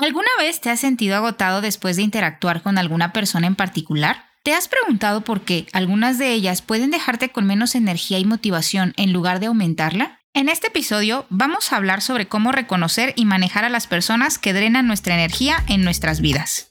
¿Alguna 0.00 0.28
vez 0.38 0.60
te 0.60 0.70
has 0.70 0.78
sentido 0.78 1.16
agotado 1.16 1.60
después 1.60 1.96
de 1.96 2.02
interactuar 2.02 2.62
con 2.62 2.78
alguna 2.78 3.12
persona 3.12 3.48
en 3.48 3.56
particular? 3.56 4.26
¿Te 4.44 4.54
has 4.54 4.68
preguntado 4.68 5.22
por 5.22 5.40
qué 5.40 5.66
algunas 5.72 6.18
de 6.18 6.32
ellas 6.32 6.62
pueden 6.62 6.92
dejarte 6.92 7.30
con 7.30 7.46
menos 7.46 7.74
energía 7.74 8.20
y 8.20 8.24
motivación 8.24 8.94
en 8.96 9.12
lugar 9.12 9.40
de 9.40 9.46
aumentarla? 9.46 10.20
En 10.34 10.48
este 10.48 10.68
episodio 10.68 11.26
vamos 11.30 11.72
a 11.72 11.76
hablar 11.76 12.00
sobre 12.00 12.28
cómo 12.28 12.52
reconocer 12.52 13.12
y 13.16 13.24
manejar 13.24 13.64
a 13.64 13.70
las 13.70 13.88
personas 13.88 14.38
que 14.38 14.52
drenan 14.52 14.86
nuestra 14.86 15.14
energía 15.14 15.64
en 15.66 15.82
nuestras 15.82 16.20
vidas. 16.20 16.70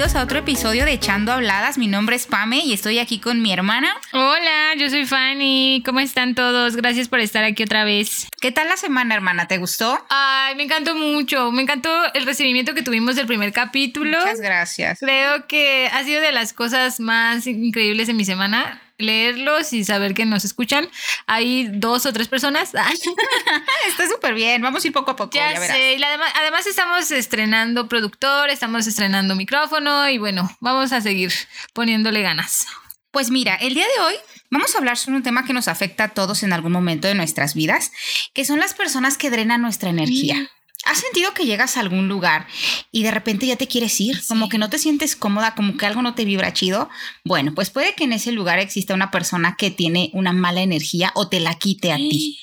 Bienvenidos 0.00 0.18
a 0.18 0.24
otro 0.24 0.38
episodio 0.38 0.86
de 0.86 0.92
Echando 0.92 1.30
Habladas. 1.30 1.76
Mi 1.76 1.86
nombre 1.86 2.16
es 2.16 2.26
Pame 2.26 2.60
y 2.60 2.72
estoy 2.72 2.98
aquí 2.98 3.20
con 3.20 3.42
mi 3.42 3.52
hermana. 3.52 3.94
Hola, 4.14 4.74
yo 4.78 4.88
soy 4.88 5.04
Fanny. 5.04 5.82
¿Cómo 5.84 6.00
están 6.00 6.34
todos? 6.34 6.74
Gracias 6.74 7.08
por 7.08 7.20
estar 7.20 7.44
aquí 7.44 7.64
otra 7.64 7.84
vez. 7.84 8.26
¿Qué 8.40 8.50
tal 8.50 8.68
la 8.68 8.78
semana, 8.78 9.14
hermana? 9.14 9.46
¿Te 9.46 9.58
gustó? 9.58 9.98
Ay, 10.08 10.54
me 10.54 10.62
encantó 10.62 10.94
mucho. 10.94 11.52
Me 11.52 11.60
encantó 11.60 11.90
el 12.14 12.24
recibimiento 12.24 12.72
que 12.72 12.82
tuvimos 12.82 13.14
del 13.14 13.26
primer 13.26 13.52
capítulo. 13.52 14.18
Muchas 14.20 14.40
gracias. 14.40 15.00
Creo 15.00 15.46
que 15.46 15.90
ha 15.92 16.02
sido 16.02 16.22
de 16.22 16.32
las 16.32 16.54
cosas 16.54 16.98
más 16.98 17.46
increíbles 17.46 18.08
en 18.08 18.16
mi 18.16 18.24
semana 18.24 18.80
leerlos 19.00 19.72
y 19.72 19.84
saber 19.84 20.14
que 20.14 20.24
nos 20.24 20.44
escuchan. 20.44 20.88
Hay 21.26 21.68
dos 21.72 22.06
o 22.06 22.12
tres 22.12 22.28
personas. 22.28 22.72
Está 23.88 24.08
súper 24.08 24.34
bien. 24.34 24.62
Vamos 24.62 24.84
a 24.84 24.86
ir 24.86 24.92
poco 24.92 25.12
a 25.12 25.16
poco. 25.16 25.32
Ya, 25.34 25.58
sé. 25.58 25.98
Además, 26.04 26.32
además 26.36 26.66
estamos 26.66 27.10
estrenando 27.10 27.88
productor, 27.88 28.50
estamos 28.50 28.86
estrenando 28.86 29.34
micrófono 29.34 30.08
y 30.08 30.18
bueno, 30.18 30.56
vamos 30.60 30.92
a 30.92 31.00
seguir 31.00 31.32
poniéndole 31.72 32.22
ganas. 32.22 32.66
Pues 33.10 33.30
mira, 33.30 33.56
el 33.56 33.74
día 33.74 33.86
de 33.96 34.02
hoy 34.04 34.14
vamos 34.50 34.74
a 34.74 34.78
hablar 34.78 34.96
sobre 34.96 35.16
un 35.16 35.24
tema 35.24 35.44
que 35.44 35.52
nos 35.52 35.66
afecta 35.66 36.04
a 36.04 36.08
todos 36.10 36.44
en 36.44 36.52
algún 36.52 36.70
momento 36.70 37.08
de 37.08 37.14
nuestras 37.14 37.54
vidas, 37.54 37.90
que 38.34 38.44
son 38.44 38.60
las 38.60 38.72
personas 38.72 39.18
que 39.18 39.30
drenan 39.30 39.62
nuestra 39.62 39.90
energía. 39.90 40.48
¿Has 40.84 40.98
sentido 40.98 41.34
que 41.34 41.44
llegas 41.44 41.76
a 41.76 41.80
algún 41.80 42.08
lugar 42.08 42.46
y 42.90 43.02
de 43.02 43.10
repente 43.10 43.46
ya 43.46 43.56
te 43.56 43.68
quieres 43.68 44.00
ir? 44.00 44.20
Como 44.26 44.48
que 44.48 44.58
no 44.58 44.70
te 44.70 44.78
sientes 44.78 45.14
cómoda, 45.14 45.54
como 45.54 45.76
que 45.76 45.86
algo 45.86 46.02
no 46.02 46.14
te 46.14 46.24
vibra 46.24 46.52
chido. 46.52 46.88
Bueno, 47.24 47.54
pues 47.54 47.70
puede 47.70 47.94
que 47.94 48.04
en 48.04 48.12
ese 48.12 48.32
lugar 48.32 48.58
exista 48.58 48.94
una 48.94 49.10
persona 49.10 49.56
que 49.56 49.70
tiene 49.70 50.10
una 50.14 50.32
mala 50.32 50.62
energía 50.62 51.12
o 51.14 51.28
te 51.28 51.40
la 51.40 51.54
quite 51.54 51.92
a 51.92 51.96
ti. 51.96 52.38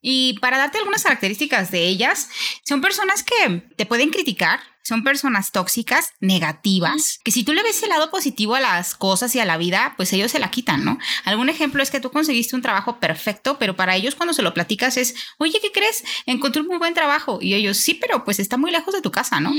Y 0.00 0.34
para 0.40 0.58
darte 0.58 0.78
algunas 0.78 1.02
características 1.02 1.70
de 1.70 1.86
ellas, 1.86 2.28
son 2.64 2.80
personas 2.80 3.22
que 3.22 3.62
te 3.76 3.86
pueden 3.86 4.10
criticar, 4.10 4.60
son 4.84 5.02
personas 5.02 5.50
tóxicas, 5.50 6.10
negativas, 6.20 7.18
que 7.24 7.30
si 7.30 7.42
tú 7.42 7.52
le 7.52 7.62
ves 7.62 7.82
el 7.82 7.88
lado 7.88 8.10
positivo 8.10 8.54
a 8.54 8.60
las 8.60 8.94
cosas 8.94 9.34
y 9.34 9.40
a 9.40 9.44
la 9.44 9.56
vida, 9.56 9.94
pues 9.96 10.12
ellos 10.12 10.30
se 10.30 10.38
la 10.38 10.50
quitan, 10.50 10.84
¿no? 10.84 10.98
Algún 11.24 11.48
ejemplo 11.48 11.82
es 11.82 11.90
que 11.90 12.00
tú 12.00 12.10
conseguiste 12.10 12.54
un 12.54 12.62
trabajo 12.62 13.00
perfecto, 13.00 13.58
pero 13.58 13.76
para 13.76 13.96
ellos 13.96 14.14
cuando 14.14 14.34
se 14.34 14.42
lo 14.42 14.52
platicas 14.52 14.96
es, 14.96 15.14
oye, 15.38 15.58
¿qué 15.60 15.72
crees? 15.72 16.04
Encontré 16.26 16.60
un 16.60 16.68
muy 16.68 16.78
buen 16.78 16.94
trabajo. 16.94 17.38
Y 17.40 17.54
ellos, 17.54 17.78
sí, 17.78 17.94
pero 17.94 18.24
pues 18.24 18.38
está 18.38 18.56
muy 18.56 18.70
lejos 18.70 18.94
de 18.94 19.00
tu 19.00 19.10
casa, 19.10 19.40
¿no? 19.40 19.52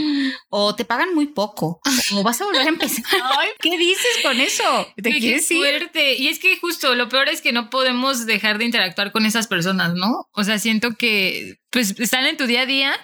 O 0.50 0.76
te 0.76 0.86
pagan 0.86 1.14
muy 1.16 1.28
poco, 1.28 1.82
o 2.14 2.24
vas 2.24 2.40
a 2.42 2.46
volver 2.46 2.68
a 2.68 2.70
empezar. 2.70 3.04
Ay, 3.40 3.50
¿Qué 3.60 3.78
dices 3.78 4.20
con 4.22 4.40
eso? 4.40 4.88
¿Te 4.96 5.12
quieres 5.12 5.48
suerte. 5.48 6.16
Y 6.16 6.28
es 6.28 6.40
que 6.40 6.58
justo 6.60 6.94
lo 6.96 7.10
peor 7.10 7.30
es 7.30 7.42
que 7.42 7.52
no 7.52 7.70
podemos 7.70 8.26
dejar 8.26 8.58
de 8.58 8.66
interactuar 8.66 9.12
con 9.12 9.26
esas 9.26 9.48
personas, 9.48 9.94
¿no? 9.96 10.28
O 10.32 10.44
sea, 10.44 10.60
siento 10.60 10.96
que 10.96 11.60
pues 11.72 12.00
están 12.00 12.26
en 12.26 12.38
tu 12.38 12.48
día 12.48 12.62
a 12.62 12.66
día 12.66 12.98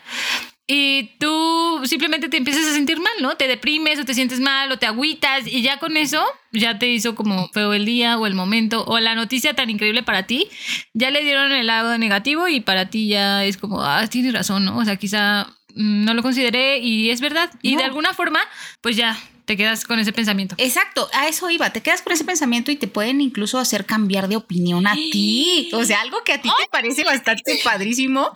y 0.67 1.17
tú 1.19 1.81
simplemente 1.85 2.29
te 2.29 2.37
empiezas 2.37 2.65
a 2.65 2.73
sentir 2.73 2.99
mal, 2.99 3.13
¿no? 3.21 3.35
Te 3.35 3.47
deprimes 3.47 3.99
o 3.99 4.05
te 4.05 4.13
sientes 4.13 4.39
mal 4.39 4.71
o 4.71 4.77
te 4.77 4.85
agüitas 4.85 5.47
y 5.47 5.61
ya 5.61 5.79
con 5.79 5.97
eso 5.97 6.23
ya 6.51 6.79
te 6.79 6.87
hizo 6.87 7.15
como 7.15 7.49
feo 7.49 7.73
el 7.73 7.85
día 7.85 8.17
o 8.17 8.25
el 8.25 8.35
momento 8.35 8.85
o 8.85 8.99
la 8.99 9.15
noticia 9.15 9.53
tan 9.53 9.69
increíble 9.69 10.03
para 10.03 10.27
ti, 10.27 10.47
ya 10.93 11.09
le 11.09 11.23
dieron 11.23 11.51
el 11.51 11.67
lado 11.67 11.97
negativo 11.97 12.47
y 12.47 12.61
para 12.61 12.89
ti 12.89 13.07
ya 13.07 13.43
es 13.43 13.57
como, 13.57 13.83
ah, 13.83 14.07
tienes 14.07 14.33
razón, 14.33 14.65
¿no? 14.65 14.77
O 14.77 14.85
sea, 14.85 14.95
quizá 14.95 15.47
mm, 15.75 16.05
no 16.05 16.13
lo 16.13 16.21
consideré 16.21 16.77
y 16.79 17.09
es 17.09 17.21
verdad. 17.21 17.51
Y 17.61 17.75
de 17.75 17.83
alguna 17.83 18.13
forma, 18.13 18.39
pues 18.81 18.95
ya 18.95 19.17
te 19.51 19.57
quedas 19.57 19.83
con 19.83 19.99
ese 19.99 20.13
pensamiento. 20.13 20.55
Exacto, 20.57 21.09
a 21.13 21.27
eso 21.27 21.49
iba, 21.49 21.71
te 21.71 21.81
quedas 21.81 22.01
con 22.01 22.13
ese 22.13 22.23
pensamiento 22.23 22.71
y 22.71 22.77
te 22.77 22.87
pueden 22.87 23.19
incluso 23.19 23.59
hacer 23.59 23.85
cambiar 23.85 24.29
de 24.29 24.37
opinión 24.37 24.87
a 24.87 24.93
ti. 24.93 25.69
O 25.73 25.83
sea, 25.83 25.99
algo 25.99 26.23
que 26.23 26.31
a 26.31 26.41
ti 26.41 26.49
te 26.57 26.67
parece 26.69 27.03
bastante 27.03 27.59
padrísimo. 27.63 28.31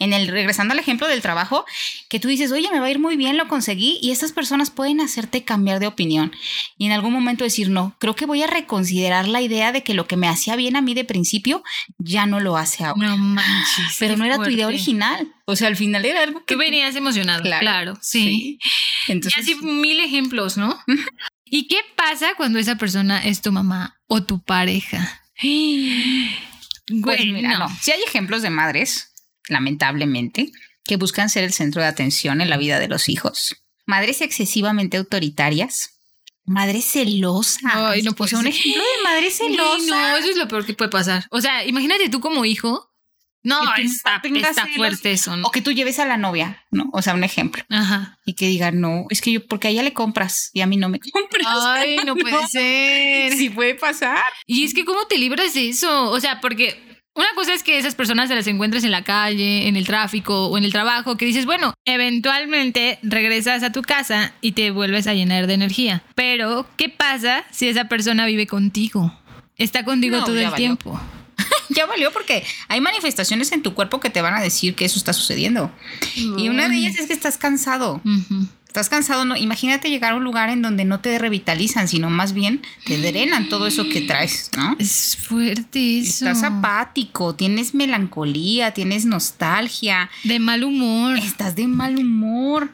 En 0.00 0.12
el 0.12 0.26
regresando 0.26 0.72
al 0.72 0.80
ejemplo 0.80 1.06
del 1.06 1.22
trabajo, 1.22 1.64
que 2.08 2.18
tú 2.18 2.26
dices, 2.26 2.50
oye, 2.50 2.68
me 2.72 2.80
va 2.80 2.86
a 2.86 2.90
ir 2.90 2.98
muy 2.98 3.16
bien, 3.16 3.36
lo 3.36 3.46
conseguí, 3.46 3.98
y 4.02 4.10
estas 4.10 4.32
personas 4.32 4.70
pueden 4.70 5.00
hacerte 5.00 5.44
cambiar 5.44 5.78
de 5.78 5.86
opinión. 5.86 6.32
Y 6.76 6.86
en 6.86 6.92
algún 6.92 7.12
momento 7.12 7.44
decir, 7.44 7.68
no, 7.68 7.94
creo 8.00 8.16
que 8.16 8.26
voy 8.26 8.42
a 8.42 8.48
reconsiderar 8.48 9.28
la 9.28 9.40
idea 9.40 9.70
de 9.70 9.84
que 9.84 9.94
lo 9.94 10.08
que 10.08 10.16
me 10.16 10.26
hacía 10.26 10.56
bien 10.56 10.74
a 10.74 10.80
mí 10.80 10.94
de 10.94 11.04
principio 11.04 11.62
ya 11.98 12.26
no 12.26 12.40
lo 12.40 12.56
hace 12.56 12.84
ahora. 12.84 13.08
No 13.08 13.16
manches. 13.16 13.96
Pero 14.00 14.16
no 14.16 14.24
era 14.24 14.38
tu 14.38 14.50
idea 14.50 14.66
original. 14.66 15.32
O 15.44 15.54
sea, 15.54 15.68
al 15.68 15.76
final 15.76 16.04
era 16.04 16.22
algo 16.22 16.44
que. 16.44 16.54
Tú 16.54 16.58
venías 16.58 16.96
emocionado. 16.96 17.42
Claro, 17.42 17.98
sí. 18.00 18.58
Entonces. 19.06 19.46
Y 19.46 19.52
así 19.52 19.66
mil 19.66 20.00
ejemplos, 20.00 20.56
¿no? 20.56 20.78
¿Y 21.44 21.66
qué 21.66 21.78
pasa 21.96 22.34
cuando 22.36 22.58
esa 22.58 22.76
persona 22.76 23.18
es 23.18 23.42
tu 23.42 23.52
mamá 23.52 24.00
o 24.06 24.22
tu 24.22 24.42
pareja? 24.42 25.20
Pues 27.02 27.24
mira, 27.24 27.56
no. 27.56 27.68
Sí 27.80 27.92
hay 27.92 28.02
ejemplos 28.02 28.42
de 28.42 28.50
madres, 28.50 29.09
lamentablemente, 29.48 30.50
que 30.84 30.96
buscan 30.96 31.28
ser 31.28 31.44
el 31.44 31.52
centro 31.52 31.82
de 31.82 31.88
atención 31.88 32.40
en 32.40 32.50
la 32.50 32.56
vida 32.56 32.78
de 32.78 32.88
los 32.88 33.08
hijos. 33.08 33.56
Madres 33.86 34.20
excesivamente 34.20 34.96
autoritarias, 34.96 36.00
madres 36.44 36.84
celosas. 36.84 37.62
Ay, 37.64 38.02
no 38.02 38.12
pues 38.12 38.32
un 38.32 38.46
ejemplo 38.46 38.82
de 38.82 39.02
madre 39.04 39.30
celosa. 39.30 40.10
No, 40.10 40.16
eso 40.16 40.30
es 40.30 40.36
lo 40.36 40.48
peor 40.48 40.64
que 40.64 40.74
puede 40.74 40.90
pasar. 40.90 41.26
O 41.30 41.40
sea, 41.40 41.64
imagínate 41.64 42.08
tú 42.08 42.20
como 42.20 42.44
hijo 42.44 42.90
no, 43.42 43.58
está, 43.76 44.20
fuerte 44.76 45.12
eso. 45.12 45.34
O 45.44 45.50
que 45.50 45.62
tú 45.62 45.72
lleves 45.72 45.98
a 45.98 46.04
la 46.04 46.18
novia, 46.18 46.62
¿no? 46.70 46.90
O 46.92 47.00
sea, 47.00 47.14
un 47.14 47.24
ejemplo. 47.24 47.64
Ajá. 47.70 48.18
Y 48.26 48.34
que 48.34 48.46
diga, 48.46 48.70
no, 48.70 49.06
es 49.08 49.22
que 49.22 49.32
yo, 49.32 49.46
porque 49.46 49.68
a 49.68 49.70
ella 49.70 49.82
le 49.82 49.94
compras 49.94 50.50
y 50.52 50.60
a 50.60 50.66
mí 50.66 50.76
no 50.76 50.90
me 50.90 51.00
compras. 51.12 51.46
Ay, 51.46 51.96
no 52.04 52.16
puede 52.16 52.46
ser. 52.48 53.32
Sí 53.32 53.48
puede 53.48 53.76
pasar. 53.76 54.22
Y 54.46 54.64
es 54.64 54.74
que, 54.74 54.84
¿cómo 54.84 55.06
te 55.06 55.16
libras 55.16 55.54
de 55.54 55.70
eso? 55.70 56.10
O 56.10 56.20
sea, 56.20 56.40
porque 56.40 56.89
una 57.20 57.34
cosa 57.34 57.54
es 57.54 57.62
que 57.62 57.78
esas 57.78 57.94
personas 57.94 58.28
se 58.28 58.34
las 58.34 58.46
encuentres 58.46 58.84
en 58.84 58.90
la 58.90 59.04
calle, 59.04 59.68
en 59.68 59.76
el 59.76 59.86
tráfico 59.86 60.46
o 60.46 60.58
en 60.58 60.64
el 60.64 60.72
trabajo, 60.72 61.16
que 61.16 61.26
dices, 61.26 61.46
bueno, 61.46 61.74
eventualmente 61.84 62.98
regresas 63.02 63.62
a 63.62 63.72
tu 63.72 63.82
casa 63.82 64.32
y 64.40 64.52
te 64.52 64.70
vuelves 64.70 65.06
a 65.06 65.14
llenar 65.14 65.46
de 65.46 65.54
energía. 65.54 66.02
Pero, 66.14 66.66
¿qué 66.76 66.88
pasa 66.88 67.44
si 67.50 67.68
esa 67.68 67.88
persona 67.88 68.26
vive 68.26 68.46
contigo? 68.46 69.14
Está 69.56 69.84
contigo 69.84 70.24
todo 70.24 70.38
el 70.38 70.52
tiempo. 70.54 71.00
ya 71.68 71.86
valió 71.86 72.12
porque 72.12 72.44
hay 72.68 72.80
manifestaciones 72.80 73.52
en 73.52 73.62
tu 73.62 73.74
cuerpo 73.74 74.00
que 74.00 74.10
te 74.10 74.22
van 74.22 74.34
a 74.34 74.40
decir 74.40 74.74
que 74.74 74.84
eso 74.84 74.98
está 74.98 75.12
sucediendo. 75.12 75.70
Y 76.14 76.48
una 76.48 76.68
de 76.68 76.76
ellas 76.76 76.98
es 76.98 77.06
que 77.06 77.12
estás 77.12 77.38
cansado. 77.38 78.00
Estás 78.70 78.88
cansado, 78.88 79.24
no, 79.24 79.36
imagínate 79.36 79.90
llegar 79.90 80.12
a 80.12 80.14
un 80.14 80.22
lugar 80.22 80.48
en 80.48 80.62
donde 80.62 80.84
no 80.84 81.00
te 81.00 81.18
revitalizan, 81.18 81.88
sino 81.88 82.08
más 82.08 82.32
bien 82.32 82.62
te 82.86 82.98
drenan 82.98 83.48
todo 83.48 83.66
eso 83.66 83.88
que 83.88 84.02
traes, 84.02 84.48
¿no? 84.56 84.76
Es 84.78 85.16
fuerte 85.16 85.98
eso. 85.98 86.28
Estás 86.28 86.44
apático, 86.44 87.34
tienes 87.34 87.74
melancolía, 87.74 88.72
tienes 88.72 89.06
nostalgia. 89.06 90.08
De 90.22 90.38
mal 90.38 90.62
humor. 90.62 91.18
Estás 91.18 91.56
de 91.56 91.66
mal 91.66 91.98
humor. 91.98 92.70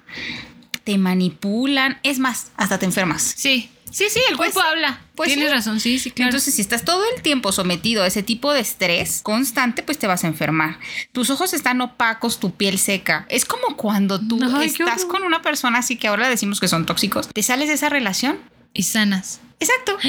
Te 0.84 0.98
manipulan. 0.98 1.98
Es 2.02 2.18
más, 2.18 2.48
hasta 2.58 2.78
te 2.78 2.84
enfermas. 2.84 3.32
Sí. 3.34 3.70
Sí, 3.96 4.04
sí, 4.10 4.20
el 4.28 4.36
cuerpo 4.36 4.60
habla. 4.60 5.00
Pues 5.14 5.28
Tienes 5.32 5.50
razón, 5.50 5.80
sí, 5.80 5.98
sí, 5.98 6.10
claro. 6.10 6.28
Entonces, 6.28 6.52
si 6.52 6.60
estás 6.60 6.84
todo 6.84 7.02
el 7.14 7.22
tiempo 7.22 7.50
sometido 7.50 8.02
a 8.02 8.06
ese 8.06 8.22
tipo 8.22 8.52
de 8.52 8.60
estrés 8.60 9.22
constante, 9.22 9.82
pues 9.82 9.96
te 9.96 10.06
vas 10.06 10.22
a 10.22 10.26
enfermar. 10.26 10.78
Tus 11.12 11.30
ojos 11.30 11.54
están 11.54 11.80
opacos, 11.80 12.38
tu 12.38 12.54
piel 12.54 12.78
seca. 12.78 13.24
Es 13.30 13.46
como 13.46 13.74
cuando 13.78 14.20
tú 14.20 14.38
estás 14.60 15.06
con 15.06 15.22
una 15.22 15.40
persona 15.40 15.78
así 15.78 15.96
que 15.96 16.08
ahora 16.08 16.28
decimos 16.28 16.60
que 16.60 16.68
son 16.68 16.84
tóxicos, 16.84 17.28
te 17.28 17.42
sales 17.42 17.68
de 17.68 17.74
esa 17.74 17.88
relación 17.88 18.38
y 18.74 18.82
sanas. 18.82 19.40
Exacto. 19.60 19.96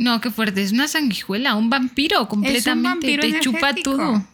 No, 0.00 0.20
qué 0.20 0.30
fuerte. 0.30 0.62
Es 0.62 0.70
una 0.70 0.86
sanguijuela, 0.86 1.56
un 1.56 1.70
vampiro 1.70 2.28
completamente. 2.28 3.14
Es 3.14 3.24
un 3.24 3.32
Te 3.32 3.40
chupa 3.40 3.74
todo. 3.74 4.24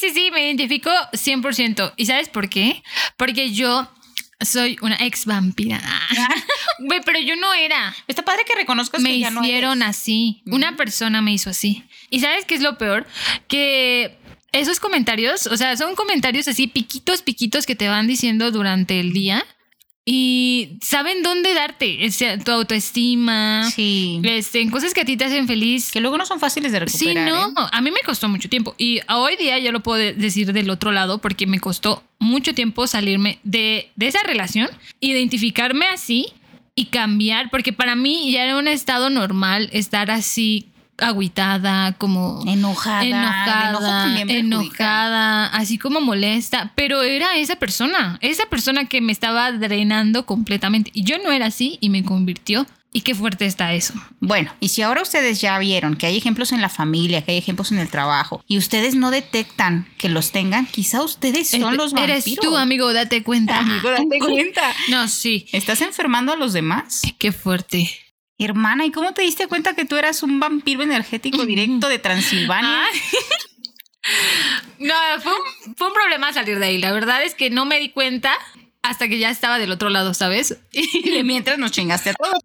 Sí, 0.00 0.10
sí, 0.14 0.30
me 0.32 0.46
identifico 0.46 0.88
100%. 1.12 1.94
¿Y 1.96 2.06
sabes 2.06 2.28
por 2.28 2.48
qué? 2.48 2.84
Porque 3.16 3.50
yo 3.50 3.90
soy 4.40 4.78
una 4.82 4.96
ex 5.00 5.26
vampira. 5.26 5.80
Güey, 6.80 7.00
pero 7.04 7.18
yo 7.18 7.34
no 7.34 7.52
era. 7.54 7.94
Está 8.06 8.24
padre 8.24 8.44
que 8.44 8.54
reconozcas 8.54 9.00
me 9.00 9.10
que 9.10 9.18
ya 9.18 9.30
no 9.30 9.42
hicieron 9.42 9.82
así. 9.82 10.42
Una 10.46 10.76
persona 10.76 11.20
me 11.20 11.32
hizo 11.32 11.50
así. 11.50 11.84
¿Y 12.08 12.20
sabes 12.20 12.44
qué 12.44 12.54
es 12.54 12.60
lo 12.60 12.78
peor? 12.78 13.04
Que 13.48 14.16
esos 14.52 14.78
comentarios, 14.78 15.48
o 15.48 15.56
sea, 15.56 15.76
son 15.76 15.96
comentarios 15.96 16.46
así, 16.46 16.68
piquitos, 16.68 17.22
piquitos 17.22 17.66
que 17.66 17.74
te 17.74 17.88
van 17.88 18.06
diciendo 18.06 18.52
durante 18.52 19.00
el 19.00 19.12
día. 19.12 19.44
Y 20.10 20.78
saben 20.80 21.22
dónde 21.22 21.52
darte, 21.52 22.06
o 22.06 22.10
sea, 22.10 22.38
tu 22.38 22.50
autoestima, 22.50 23.70
Sí. 23.70 24.20
este, 24.24 24.62
en 24.62 24.70
cosas 24.70 24.94
que 24.94 25.02
a 25.02 25.04
ti 25.04 25.18
te 25.18 25.24
hacen 25.26 25.46
feliz. 25.46 25.90
Que 25.92 26.00
luego 26.00 26.16
no 26.16 26.24
son 26.24 26.40
fáciles 26.40 26.72
de 26.72 26.78
Sí, 26.88 27.08
recuperar. 27.08 27.28
no, 27.28 27.48
¿eh? 27.66 27.68
a 27.70 27.80
mí 27.82 27.90
me 27.90 28.00
costó 28.06 28.26
mucho 28.28 28.48
tiempo 28.48 28.74
y 28.78 29.00
a 29.06 29.18
hoy 29.18 29.36
día 29.36 29.58
yo 29.58 29.70
lo 29.70 29.80
puedo 29.80 29.98
de- 29.98 30.14
decir 30.14 30.52
del 30.54 30.70
otro 30.70 30.92
lado 30.92 31.18
porque 31.18 31.46
me 31.46 31.60
costó 31.60 32.02
mucho 32.18 32.54
tiempo 32.54 32.86
salirme 32.86 33.38
de, 33.44 33.90
de 33.96 34.06
esa 34.06 34.20
relación, 34.24 34.68
identificarme 35.00 35.86
así 35.86 36.28
y 36.74 36.86
cambiar, 36.86 37.50
porque 37.50 37.72
para 37.72 37.94
mí 37.94 38.30
ya 38.32 38.44
era 38.44 38.56
un 38.56 38.68
estado 38.68 39.10
normal 39.10 39.68
estar 39.72 40.10
así 40.10 40.66
agüitada, 40.98 41.92
como 41.92 42.42
Enojada. 42.46 43.04
Enojada, 43.04 44.20
enojada, 44.20 45.46
así 45.46 45.78
como 45.78 46.00
molesta, 46.00 46.72
pero 46.74 47.02
era 47.02 47.36
esa 47.36 47.56
persona, 47.56 48.18
esa 48.20 48.46
persona 48.46 48.86
que 48.86 49.00
me 49.00 49.12
estaba 49.12 49.52
drenando 49.52 50.26
completamente. 50.26 50.90
Y 50.94 51.04
yo 51.04 51.18
no 51.18 51.32
era 51.32 51.46
así 51.46 51.78
y 51.80 51.90
me 51.90 52.04
convirtió. 52.04 52.66
Y 52.90 53.02
qué 53.02 53.14
fuerte 53.14 53.44
está 53.44 53.74
eso. 53.74 53.92
Bueno, 54.18 54.50
y 54.60 54.68
si 54.68 54.80
ahora 54.80 55.02
ustedes 55.02 55.42
ya 55.42 55.58
vieron 55.58 55.94
que 55.94 56.06
hay 56.06 56.16
ejemplos 56.16 56.52
en 56.52 56.62
la 56.62 56.70
familia, 56.70 57.22
que 57.22 57.32
hay 57.32 57.38
ejemplos 57.38 57.70
en 57.70 57.78
el 57.78 57.88
trabajo, 57.90 58.42
y 58.48 58.56
ustedes 58.56 58.94
no 58.94 59.10
detectan 59.10 59.86
que 59.98 60.08
los 60.08 60.32
tengan, 60.32 60.64
quizá 60.64 61.02
ustedes 61.02 61.50
son 61.50 61.76
los 61.76 61.92
vampiros. 61.92 62.26
Eres 62.26 62.40
tú, 62.40 62.56
amigo, 62.56 62.90
date 62.94 63.22
cuenta. 63.22 63.58
Amigo, 63.60 63.90
date 63.90 64.18
cuenta. 64.18 64.72
No, 64.88 65.06
sí. 65.06 65.46
¿Estás 65.52 65.82
enfermando 65.82 66.32
a 66.32 66.36
los 66.36 66.54
demás? 66.54 67.02
Qué 67.18 67.30
fuerte. 67.30 67.90
Hermana, 68.38 68.86
¿y 68.86 68.92
cómo 68.92 69.12
te 69.12 69.22
diste 69.22 69.48
cuenta 69.48 69.74
que 69.74 69.84
tú 69.84 69.96
eras 69.96 70.22
un 70.22 70.38
vampiro 70.38 70.82
energético 70.82 71.44
directo 71.44 71.88
de 71.88 71.98
Transilvania? 71.98 72.84
No, 74.78 74.94
fue 75.20 75.32
un, 75.32 75.74
fue 75.74 75.88
un 75.88 75.92
problema 75.92 76.32
salir 76.32 76.58
de 76.58 76.66
ahí. 76.66 76.78
La 76.78 76.92
verdad 76.92 77.22
es 77.22 77.34
que 77.34 77.50
no 77.50 77.66
me 77.66 77.78
di 77.78 77.90
cuenta 77.90 78.32
hasta 78.82 79.08
que 79.08 79.18
ya 79.18 79.28
estaba 79.28 79.58
del 79.58 79.72
otro 79.72 79.90
lado, 79.90 80.14
¿sabes? 80.14 80.56
Y 80.72 81.10
de 81.14 81.24
mientras 81.24 81.58
nos 81.58 81.72
chingaste 81.72 82.10
a 82.10 82.14
todos. 82.14 82.38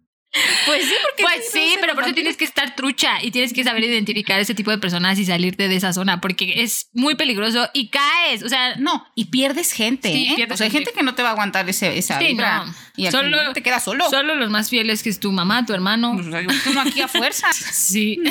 Pues 0.66 0.82
sí, 0.84 0.94
porque 1.02 1.22
Pues 1.22 1.50
sí, 1.52 1.76
pero 1.80 1.94
por 1.94 2.04
eso 2.04 2.14
tienes 2.14 2.36
que 2.36 2.44
estar 2.44 2.74
trucha 2.74 3.22
y 3.22 3.30
tienes 3.30 3.52
que 3.52 3.62
saber 3.62 3.84
identificar 3.84 4.40
ese 4.40 4.54
tipo 4.54 4.70
de 4.70 4.78
personas 4.78 5.18
y 5.18 5.24
salirte 5.24 5.68
de 5.68 5.76
esa 5.76 5.92
zona 5.92 6.20
porque 6.20 6.62
es 6.62 6.88
muy 6.92 7.14
peligroso 7.14 7.68
y 7.72 7.88
caes. 7.88 8.42
O 8.42 8.48
sea, 8.48 8.74
No, 8.76 9.06
y 9.14 9.26
pierdes 9.26 9.72
gente. 9.72 10.12
Sí, 10.12 10.28
¿eh? 10.30 10.32
pierdes 10.36 10.54
o 10.54 10.58
sea, 10.58 10.64
hay 10.66 10.70
gente. 10.70 10.86
gente 10.90 10.98
que 10.98 11.04
no 11.04 11.14
te 11.14 11.22
va 11.22 11.28
a 11.30 11.32
aguantar 11.32 11.68
ese, 11.68 11.96
esa 11.96 12.18
Sí, 12.18 12.26
vibra. 12.26 12.64
no. 12.64 12.74
Y 12.96 13.06
al 13.06 13.12
Solo- 13.12 13.24
final 13.38 13.52
te 13.54 13.62
quedas 13.62 13.84
solo. 13.84 14.08
solo 14.10 14.34
los 14.34 14.50
más 14.50 14.70
fieles 14.70 15.02
que 15.02 15.10
es 15.10 15.20
tu 15.20 15.30
mamá, 15.32 15.64
tu 15.66 15.72
hermano. 15.72 16.14
Pues, 16.14 16.26
o 16.26 16.30
sea, 16.30 16.42
tú 16.64 16.72
no 16.74 16.80
aquí 16.80 17.00
a 17.00 17.08
fuerza. 17.08 17.48
Sí. 17.72 18.18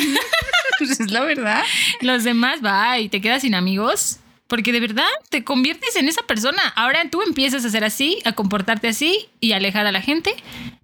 Pues 0.80 1.00
es 1.00 1.12
la 1.12 1.22
verdad. 1.22 1.64
Los 2.02 2.24
demás 2.24 2.60
va 2.66 2.98
y 3.00 3.08
te 3.08 3.22
quedas 3.22 3.44
sin 3.44 3.54
amigos. 3.56 4.18
Porque 4.48 4.72
de 4.72 4.80
verdad 4.80 5.08
te 5.30 5.44
conviertes 5.44 5.96
en 5.96 6.08
esa 6.08 6.22
persona. 6.24 6.62
Ahora 6.76 7.10
tú 7.10 7.22
empiezas 7.22 7.66
a 7.66 7.70
ser 7.70 7.84
así, 7.84 8.20
a 8.26 8.34
comportarte 8.34 8.88
así 8.88 9.30
y 9.40 9.54
a 9.54 9.58
alejar 9.58 9.86
a 9.86 9.92
la 9.92 10.02
gente. 10.02 10.36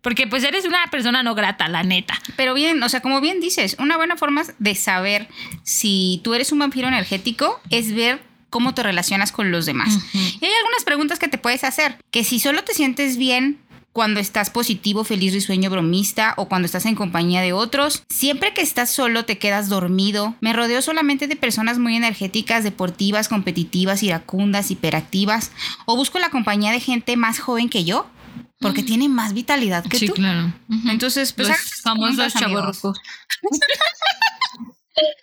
Porque 0.02 0.28
pues 0.28 0.44
eres 0.44 0.66
una 0.66 0.80
persona 0.90 1.24
no 1.24 1.36
grata, 1.36 1.68
la 1.68 1.84
neta. 1.84 2.20
Pero 2.36 2.54
bien, 2.54 2.82
o 2.82 2.90
sea, 2.90 3.02
como 3.02 3.22
bien 3.22 3.42
dices, 3.42 3.76
una 3.80 3.98
buena 3.98 4.16
forma 4.16 4.44
de 4.58 4.76
saber 4.76 5.28
si 5.64 6.22
tú 6.24 6.34
eres 6.34 6.52
un 6.52 6.60
vampiro 6.60 6.88
energético 6.88 7.60
es 7.70 7.94
ver 7.94 8.22
cómo 8.50 8.74
te 8.74 8.82
relacionas 8.82 9.32
con 9.32 9.52
los 9.52 9.66
demás. 9.66 9.98
Y 10.14 10.46
hay 10.46 10.52
algunas 10.54 10.84
preguntas 10.86 11.20
que 11.20 11.28
te 11.28 11.38
puedes 11.38 11.64
hacer. 11.64 11.98
Que 12.12 12.24
si 12.24 12.40
solo 12.40 12.64
te 12.64 12.74
sientes 12.74 13.18
bien 13.18 13.60
cuando 13.92 14.20
estás 14.20 14.50
positivo, 14.50 15.04
feliz, 15.04 15.34
risueño, 15.34 15.70
bromista 15.70 16.34
o 16.38 16.48
cuando 16.48 16.66
estás 16.66 16.86
en 16.86 16.96
compañía 16.96 17.42
de 17.42 17.54
otros. 17.54 18.04
Siempre 18.10 18.54
que 18.54 18.62
estás 18.62 18.90
solo 18.90 19.26
te 19.26 19.38
quedas 19.38 19.70
dormido. 19.70 20.36
Me 20.42 20.54
rodeo 20.54 20.82
solamente 20.82 21.28
de 21.28 21.36
personas 21.36 21.80
muy 21.80 21.96
energéticas, 21.96 22.64
deportivas, 22.64 23.28
competitivas, 23.28 24.04
iracundas, 24.04 24.72
hiperactivas. 24.72 25.52
O 25.86 25.96
busco 25.96 26.20
la 26.20 26.30
compañía 26.30 26.72
de 26.72 26.80
gente 26.80 27.18
más 27.18 27.40
joven 27.40 27.70
que 27.70 27.84
yo 27.84 28.08
porque 28.60 28.84
tiene 28.84 29.08
más 29.08 29.34
vitalidad 29.34 29.86
que 29.86 29.98
sí, 29.98 30.08
tú. 30.08 30.14
claro. 30.14 30.54
Ujú. 30.70 30.90
Entonces, 30.90 31.34
pues 31.34 31.48
los 31.48 31.58
famosos 31.82 32.34
chavorrucos. 32.34 33.00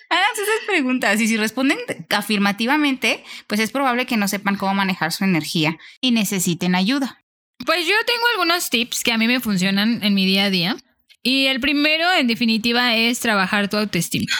Háganse 0.09 0.43
esas 0.43 0.67
preguntas 0.67 1.21
y 1.21 1.29
si 1.29 1.37
responden 1.37 1.79
afirmativamente, 2.11 3.23
pues 3.47 3.61
es 3.61 3.71
probable 3.71 4.07
que 4.07 4.17
no 4.17 4.27
sepan 4.27 4.57
cómo 4.57 4.73
manejar 4.75 5.13
su 5.13 5.25
energía 5.25 5.77
y 6.01 6.13
necesiten 6.13 6.75
ayuda. 6.75 7.23
Pues 7.65 7.87
yo 7.87 7.95
tengo 8.07 8.23
algunos 8.33 8.71
tips 8.71 9.03
que 9.03 9.13
a 9.13 9.19
mí 9.19 9.27
me 9.27 9.41
funcionan 9.41 10.03
en 10.03 10.15
mi 10.15 10.27
día 10.27 10.45
a 10.45 10.51
día. 10.51 10.77
Y 11.23 11.47
el 11.47 11.59
primero, 11.59 12.05
en 12.13 12.29
definitiva, 12.29 12.95
es 12.95 13.19
trabajar 13.19 13.69
tu 13.69 13.77
autoestima. 13.77 14.33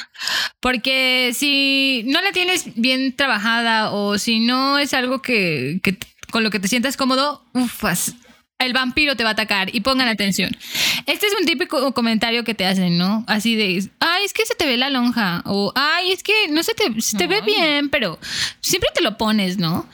Porque 0.61 1.33
si 1.35 2.05
no 2.07 2.21
la 2.21 2.31
tienes 2.31 2.75
bien 2.77 3.17
trabajada 3.17 3.91
o 3.91 4.19
si 4.19 4.39
no 4.39 4.79
es 4.79 4.95
algo 4.95 5.21
que, 5.21 5.81
con 6.31 6.45
lo 6.45 6.51
que 6.51 6.61
te 6.61 6.69
sientas 6.69 6.97
cómodo, 6.97 7.45
ufas, 7.55 8.15
el 8.59 8.73
vampiro 8.73 9.17
te 9.17 9.23
va 9.23 9.31
a 9.31 9.33
atacar 9.33 9.75
y 9.75 9.81
pongan 9.81 10.09
atención. 10.09 10.57
Este 11.07 11.27
es 11.27 11.35
un 11.39 11.47
típico 11.47 11.93
comentario 11.93 12.45
que 12.45 12.55
te 12.55 12.65
hacen, 12.65 12.97
¿no? 12.97 13.25
Así 13.27 13.55
de, 13.55 13.89
ay, 14.01 14.25
es 14.25 14.33
que 14.33 14.47
se 14.47 14.55
te 14.55 14.67
ve 14.67 14.77
la 14.77 14.91
lonja. 14.91 15.43
O, 15.47 15.73
ay, 15.75 16.13
es 16.13 16.23
que 16.23 16.49
no 16.49 16.63
se 16.63 16.75
te, 16.75 17.01
se 17.01 17.17
te 17.17 17.27
ve 17.27 17.43
bien, 17.43 17.91
pero 17.91 18.19
siempre 18.61 18.91
te 18.95 19.03
lo 19.03 19.19
pones, 19.19 19.59
¿no? 19.59 19.87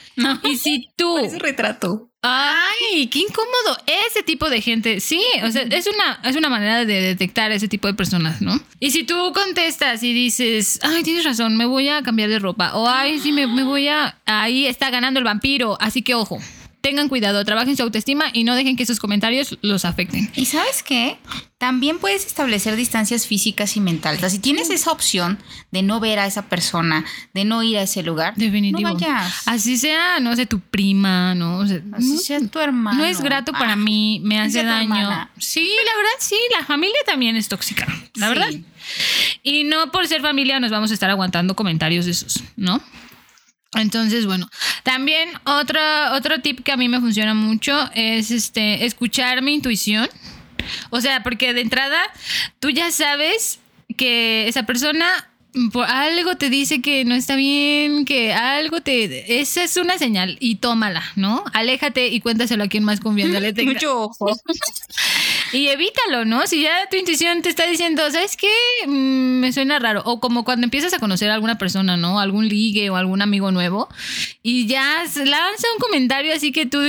Y 0.44 0.56
si 0.56 0.90
tú... 0.96 1.18
retrato. 1.38 2.08
Ay, 2.24 3.08
qué 3.08 3.18
incómodo. 3.18 3.78
Ese 4.08 4.22
tipo 4.22 4.48
de 4.48 4.60
gente, 4.60 5.00
sí, 5.00 5.20
o 5.42 5.50
sea, 5.50 5.62
es 5.62 5.88
una, 5.88 6.20
es 6.22 6.36
una 6.36 6.48
manera 6.48 6.84
de 6.84 7.00
detectar 7.00 7.50
ese 7.50 7.66
tipo 7.66 7.88
de 7.88 7.94
personas, 7.94 8.40
¿no? 8.40 8.60
Y 8.78 8.92
si 8.92 9.02
tú 9.02 9.32
contestas 9.34 10.04
y 10.04 10.12
dices, 10.12 10.78
ay, 10.84 11.02
tienes 11.02 11.24
razón, 11.24 11.56
me 11.56 11.66
voy 11.66 11.88
a 11.88 12.00
cambiar 12.02 12.28
de 12.28 12.38
ropa, 12.38 12.76
o 12.76 12.88
ay, 12.88 13.18
sí, 13.18 13.32
me, 13.32 13.48
me 13.48 13.64
voy 13.64 13.88
a, 13.88 14.18
ahí 14.24 14.66
está 14.66 14.90
ganando 14.90 15.18
el 15.18 15.24
vampiro, 15.24 15.76
así 15.80 16.02
que 16.02 16.14
ojo, 16.14 16.38
tengan 16.82 17.08
cuidado, 17.08 17.42
trabajen 17.44 17.76
su 17.76 17.82
autoestima 17.82 18.26
y 18.32 18.44
no 18.44 18.54
dejen 18.54 18.76
que 18.76 18.82
esos 18.82 18.98
comentarios 19.00 19.56
los 19.62 19.84
afecten. 19.86 20.30
¿Y 20.34 20.44
sabes 20.46 20.82
qué? 20.82 21.16
También 21.56 21.98
puedes 22.00 22.26
establecer 22.26 22.74
distancias 22.76 23.26
físicas 23.26 23.76
y 23.76 23.80
mentales. 23.80 24.18
O 24.18 24.22
sea, 24.22 24.30
si 24.30 24.40
tienes 24.40 24.68
esa 24.68 24.90
opción 24.90 25.38
de 25.70 25.82
no 25.82 26.00
ver 26.00 26.18
a 26.18 26.26
esa 26.26 26.48
persona, 26.48 27.04
de 27.34 27.44
no 27.44 27.62
ir 27.62 27.78
a 27.78 27.82
ese 27.82 28.02
lugar, 28.02 28.34
Definitivo. 28.36 28.88
no 28.90 28.94
vayas. 28.94 29.42
Así 29.46 29.78
sea, 29.78 30.18
no 30.20 30.34
sé, 30.34 30.44
tu 30.46 30.58
prima, 30.58 31.34
¿no? 31.36 31.58
O 31.58 31.66
sea, 31.66 31.80
Así 31.92 32.14
no- 32.14 32.18
sea 32.18 32.40
tu 32.48 32.58
hermano. 32.58 32.98
No 32.98 33.04
es 33.04 33.20
grato 33.20 33.52
para 33.52 33.74
Ah, 33.74 33.76
mí, 33.76 34.20
me 34.24 34.40
así 34.40 34.58
hace 34.58 34.66
daño. 34.66 35.28
Sí, 35.38 35.60
la 35.86 35.96
verdad, 35.96 36.16
sí, 36.18 36.36
la 36.58 36.66
familia 36.66 36.98
también 37.06 37.36
es 37.36 37.46
tóxica, 37.48 37.86
la 38.16 38.26
Sí. 38.28 38.34
verdad. 38.34 38.50
Y 39.44 39.62
no 39.64 39.92
por 39.92 40.08
ser 40.08 40.20
familia 40.20 40.58
nos 40.58 40.72
vamos 40.72 40.90
a 40.90 40.94
estar 40.94 41.10
aguantando 41.10 41.54
comentarios 41.54 42.06
de 42.06 42.10
esos, 42.10 42.42
¿no? 42.56 42.82
Entonces, 43.74 44.26
bueno, 44.26 44.48
también 44.82 45.30
otro, 45.44 45.80
otro 46.12 46.40
tip 46.40 46.62
que 46.62 46.72
a 46.72 46.76
mí 46.76 46.88
me 46.88 47.00
funciona 47.00 47.34
mucho 47.34 47.90
es 47.94 48.30
este 48.30 48.84
escuchar 48.84 49.42
mi 49.42 49.54
intuición. 49.54 50.08
O 50.90 51.00
sea, 51.00 51.22
porque 51.22 51.54
de 51.54 51.62
entrada 51.62 52.00
tú 52.60 52.70
ya 52.70 52.90
sabes 52.90 53.60
que 53.96 54.46
esa 54.48 54.64
persona 54.64 55.28
por 55.72 55.84
algo 55.84 56.36
te 56.36 56.48
dice 56.48 56.80
que 56.80 57.04
no 57.04 57.14
está 57.14 57.36
bien, 57.36 58.04
que 58.04 58.32
algo 58.32 58.80
te... 58.80 59.40
Esa 59.40 59.64
es 59.64 59.76
una 59.76 59.98
señal 59.98 60.38
y 60.40 60.56
tómala, 60.56 61.02
¿no? 61.14 61.44
Aléjate 61.52 62.08
y 62.08 62.20
cuéntaselo 62.20 62.64
a 62.64 62.68
quien 62.68 62.84
más 62.84 63.00
confianza 63.00 63.38
le 63.40 63.52
tenga. 63.54 63.72
Mucho 63.72 64.02
ojo. 64.02 64.26
Y 65.52 65.68
evítalo, 65.68 66.24
¿no? 66.24 66.46
Si 66.46 66.62
ya 66.62 66.88
tu 66.90 66.96
intuición 66.96 67.42
te 67.42 67.48
está 67.48 67.66
diciendo, 67.66 68.02
¿sabes 68.10 68.36
qué? 68.36 68.52
Mm, 68.86 69.40
me 69.40 69.52
suena 69.52 69.78
raro. 69.78 70.02
O 70.04 70.20
como 70.20 70.44
cuando 70.44 70.64
empiezas 70.64 70.94
a 70.94 70.98
conocer 70.98 71.30
a 71.30 71.34
alguna 71.34 71.58
persona, 71.58 71.96
¿no? 71.96 72.20
Algún 72.20 72.48
ligue 72.48 72.88
o 72.90 72.96
algún 72.96 73.22
amigo 73.22 73.50
nuevo. 73.52 73.88
Y 74.42 74.66
ya 74.66 75.04
lanza 75.04 75.66
un 75.74 75.78
comentario 75.80 76.34
así 76.34 76.52
que 76.52 76.66
tú 76.66 76.80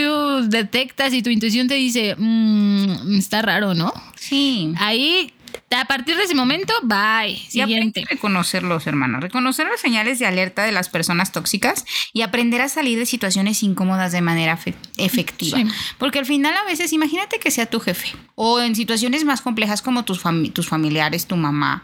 detectas 0.50 1.13
y 1.13 1.22
tu 1.22 1.29
intuición 1.29 1.67
te 1.67 1.75
dice, 1.75 2.15
"Mm, 2.17 3.17
está 3.17 3.41
raro, 3.41 3.74
¿no? 3.74 3.93
Sí. 4.15 4.74
Ahí, 4.77 5.34
a 5.82 5.86
partir 5.86 6.15
de 6.18 6.24
ese 6.24 6.36
momento, 6.36 6.74
bye. 6.84 7.30
Y 7.32 7.38
Siguiente. 7.50 8.03
a 8.03 8.10
reconocerlos, 8.13 8.86
hermano. 8.88 9.20
Reconocer 9.20 9.68
las 9.68 9.80
señales 9.82 10.20
de 10.20 10.25
alerta 10.25 10.63
de 10.63 10.72
las 10.72 10.89
personas 10.89 11.32
tóxicas 11.32 11.86
y 12.13 12.22
aprender 12.22 12.62
a 12.62 12.70
salir 12.70 12.98
de 13.00 13.06
situaciones 13.06 13.63
incómodas 13.63 14.12
de 14.12 14.22
manera 14.22 14.58
fe- 14.58 14.75
efectiva. 14.98 15.58
Sí. 15.58 15.65
Porque 15.98 16.20
al 16.20 16.25
final 16.25 16.53
a 16.56 16.63
veces, 16.65 16.94
imagínate 16.94 17.39
que 17.39 17.51
sea 17.51 17.65
tu 17.65 17.80
jefe 17.80 18.10
o 18.36 18.60
en 18.62 18.75
situaciones 18.75 19.24
más 19.25 19.42
complejas 19.42 19.82
como 19.82 20.03
tus, 20.06 20.24
fami- 20.24 20.51
tus 20.51 20.68
familiares, 20.68 21.27
tu 21.27 21.36
mamá, 21.38 21.84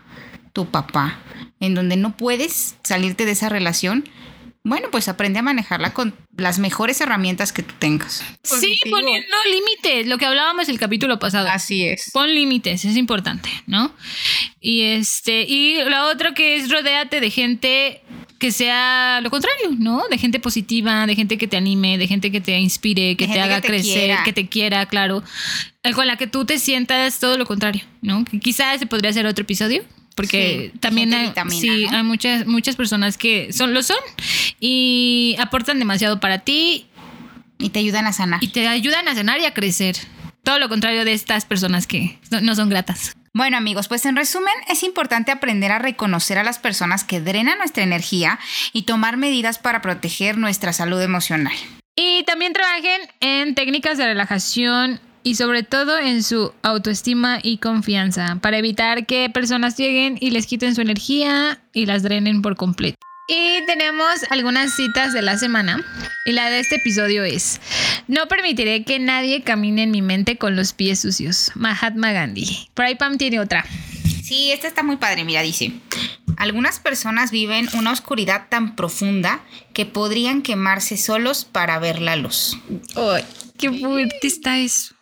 tu 0.53 0.65
papá, 0.67 1.19
en 1.59 1.75
donde 1.75 1.95
no 1.97 2.15
puedes 2.17 2.75
salirte 2.83 3.25
de 3.25 3.31
esa 3.31 3.49
relación. 3.49 4.07
Bueno, 4.63 4.89
pues 4.91 5.07
aprende 5.07 5.39
a 5.39 5.41
manejarla 5.41 5.93
con 5.93 6.13
las 6.35 6.59
mejores 6.59 6.99
herramientas 6.99 7.53
que 7.53 7.63
tú 7.63 7.73
tengas. 7.79 8.23
Sí, 8.43 8.49
Positivo. 8.49 8.97
poniendo 8.97 9.35
límites, 9.51 10.07
lo 10.07 10.17
que 10.17 10.25
hablábamos 10.25 10.67
el 10.67 10.77
capítulo 10.77 11.17
pasado. 11.17 11.47
Así 11.49 11.85
es. 11.85 12.09
Pon 12.13 12.33
límites, 12.33 12.83
es 12.83 12.97
importante, 12.97 13.49
¿no? 13.67 13.93
Y 14.59 14.81
este, 14.81 15.43
y 15.43 15.81
lo 15.85 16.07
otro 16.07 16.33
que 16.33 16.57
es 16.57 16.69
rodéate 16.69 17.21
de 17.21 17.29
gente 17.31 18.01
que 18.37 18.51
sea 18.51 19.19
lo 19.21 19.29
contrario, 19.29 19.71
¿no? 19.77 20.03
De 20.09 20.17
gente 20.17 20.39
positiva, 20.39 21.05
de 21.07 21.15
gente 21.15 21.37
que 21.37 21.47
te 21.47 21.57
anime, 21.57 21.97
de 21.97 22.07
gente 22.07 22.31
que 22.31 22.39
te 22.41 22.57
inspire, 22.59 23.15
que 23.17 23.27
De 23.27 23.33
te 23.33 23.41
haga 23.41 23.55
que 23.61 23.61
te 23.61 23.67
crecer, 23.69 23.93
quiera. 23.93 24.23
que 24.23 24.33
te 24.33 24.47
quiera, 24.49 24.85
claro. 24.87 25.23
Con 25.95 26.05
la 26.07 26.17
que 26.17 26.27
tú 26.27 26.45
te 26.45 26.59
sientas 26.59 27.19
todo 27.19 27.37
lo 27.37 27.45
contrario, 27.45 27.83
¿no? 28.01 28.23
Que 28.25 28.39
quizás 28.39 28.75
ese 28.75 28.85
podría 28.85 29.11
ser 29.13 29.25
otro 29.25 29.43
episodio. 29.43 29.83
Porque 30.19 30.71
Sí, 30.73 30.79
también 30.79 31.13
hay, 31.13 31.27
vitamina, 31.27 31.61
sí, 31.61 31.87
¿no? 31.89 31.97
hay 31.97 32.03
muchas, 32.03 32.45
muchas 32.45 32.75
personas 32.75 33.17
que 33.17 33.53
son, 33.53 33.73
lo 33.73 33.81
son 33.81 33.95
y 34.59 35.37
aportan 35.39 35.79
demasiado 35.79 36.19
para 36.19 36.39
ti 36.39 36.87
Y 37.57 37.69
te 37.69 37.79
ayudan 37.79 38.05
a 38.05 38.11
sanar. 38.11 38.43
Y 38.43 38.49
te 38.49 38.67
ayudan 38.67 39.07
a 39.07 39.15
sanar 39.15 39.39
y 39.39 39.45
a 39.45 39.53
crecer. 39.53 39.95
Todo 40.43 40.59
lo 40.59 40.67
contrario 40.67 41.05
de 41.05 41.13
estas 41.13 41.45
personas 41.45 41.87
que 41.87 42.19
no 42.41 42.53
son 42.53 42.67
gratas. 42.67 43.13
Bueno 43.33 43.55
amigos, 43.55 43.87
pues 43.87 44.05
en 44.05 44.17
resumen 44.17 44.53
es 44.67 44.83
importante 44.83 45.31
aprender 45.31 45.71
a 45.71 45.79
reconocer 45.79 46.37
a 46.37 46.43
las 46.43 46.59
personas 46.59 47.05
que 47.05 47.21
drenan 47.21 47.57
nuestra 47.57 47.83
energía 47.83 48.39
y 48.73 48.81
tomar 48.81 49.15
medidas 49.15 49.57
para 49.57 49.81
proteger 49.81 50.37
nuestra 50.37 50.73
salud 50.73 51.01
emocional. 51.01 51.53
Y 51.95 52.23
también 52.23 52.51
trabajen 52.51 53.01
en 53.21 53.55
técnicas 53.55 53.97
de 53.97 54.05
relajación 54.05 54.99
y 55.23 55.35
sobre 55.35 55.63
todo 55.63 55.97
en 55.97 56.23
su 56.23 56.53
autoestima 56.61 57.39
y 57.41 57.57
confianza 57.57 58.37
para 58.41 58.57
evitar 58.57 59.05
que 59.05 59.29
personas 59.29 59.77
lleguen 59.77 60.17
y 60.19 60.31
les 60.31 60.47
quiten 60.47 60.75
su 60.75 60.81
energía 60.81 61.61
y 61.73 61.85
las 61.85 62.03
drenen 62.03 62.41
por 62.41 62.55
completo. 62.55 62.97
Y 63.31 63.63
tenemos 63.67 64.23
algunas 64.31 64.75
citas 64.75 65.13
de 65.13 65.21
la 65.21 65.37
semana. 65.37 65.85
Y 66.25 66.31
la 66.31 66.49
de 66.49 66.59
este 66.59 66.77
episodio 66.77 67.23
es, 67.23 67.61
no 68.07 68.27
permitiré 68.27 68.83
que 68.83 68.97
nadie 68.97 69.43
camine 69.43 69.83
en 69.83 69.91
mi 69.91 70.01
mente 70.01 70.37
con 70.37 70.55
los 70.55 70.73
pies 70.73 70.99
sucios. 71.01 71.51
Mahatma 71.53 72.11
Gandhi. 72.11 72.69
Por 72.73 72.85
ahí 72.85 72.95
Pam 72.95 73.19
tiene 73.19 73.39
otra. 73.39 73.63
Sí, 74.23 74.51
esta 74.51 74.67
está 74.67 74.81
muy 74.81 74.97
padre. 74.97 75.25
Mira, 75.25 75.43
dice, 75.43 75.73
algunas 76.37 76.79
personas 76.79 77.29
viven 77.29 77.69
una 77.73 77.91
oscuridad 77.91 78.47
tan 78.49 78.75
profunda 78.75 79.41
que 79.73 79.85
podrían 79.85 80.41
quemarse 80.41 80.97
solos 80.97 81.45
para 81.45 81.77
ver 81.77 82.01
la 82.01 82.15
luz. 82.15 82.57
¡Ay, 82.95 83.23
qué 83.59 83.71
fuerte 83.71 84.25
está 84.25 84.57
eso! 84.57 84.95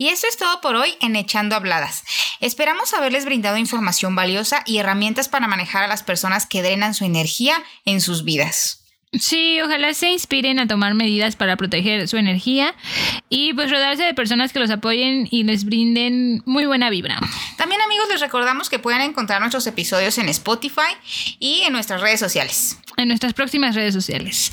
Y 0.00 0.10
eso 0.10 0.28
es 0.28 0.36
todo 0.36 0.60
por 0.60 0.76
hoy 0.76 0.94
en 1.00 1.16
Echando 1.16 1.56
Habladas. 1.56 2.04
Esperamos 2.38 2.94
haberles 2.94 3.24
brindado 3.24 3.56
información 3.56 4.14
valiosa 4.14 4.62
y 4.64 4.78
herramientas 4.78 5.28
para 5.28 5.48
manejar 5.48 5.82
a 5.82 5.88
las 5.88 6.04
personas 6.04 6.46
que 6.46 6.62
drenan 6.62 6.94
su 6.94 7.04
energía 7.04 7.64
en 7.84 8.00
sus 8.00 8.22
vidas. 8.22 8.84
Sí, 9.12 9.58
ojalá 9.62 9.94
se 9.94 10.10
inspiren 10.10 10.58
a 10.58 10.66
tomar 10.66 10.92
medidas 10.94 11.34
para 11.34 11.56
proteger 11.56 12.06
su 12.08 12.18
energía 12.18 12.74
y 13.30 13.54
pues 13.54 13.70
rodarse 13.70 14.02
de 14.02 14.12
personas 14.12 14.52
que 14.52 14.58
los 14.58 14.70
apoyen 14.70 15.26
y 15.30 15.44
les 15.44 15.64
brinden 15.64 16.42
muy 16.44 16.66
buena 16.66 16.90
vibra. 16.90 17.18
También 17.56 17.80
amigos 17.80 18.06
les 18.10 18.20
recordamos 18.20 18.68
que 18.68 18.78
pueden 18.78 19.00
encontrar 19.00 19.40
nuestros 19.40 19.66
episodios 19.66 20.18
en 20.18 20.28
Spotify 20.28 20.92
y 21.38 21.62
en 21.62 21.72
nuestras 21.72 22.02
redes 22.02 22.20
sociales. 22.20 22.78
En 22.98 23.08
nuestras 23.08 23.32
próximas 23.32 23.74
redes 23.74 23.94
sociales. 23.94 24.52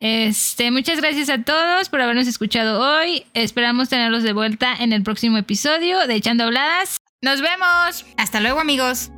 Este, 0.00 0.70
muchas 0.70 1.00
gracias 1.00 1.28
a 1.28 1.42
todos 1.42 1.88
por 1.90 2.00
habernos 2.00 2.26
escuchado 2.26 2.80
hoy. 2.80 3.26
Esperamos 3.34 3.90
tenerlos 3.90 4.22
de 4.22 4.32
vuelta 4.32 4.74
en 4.78 4.92
el 4.92 5.02
próximo 5.02 5.36
episodio 5.36 6.06
de 6.06 6.14
Echando 6.14 6.44
Habladas. 6.44 6.96
Nos 7.20 7.40
vemos. 7.40 8.04
Hasta 8.16 8.40
luego 8.40 8.60
amigos. 8.60 9.10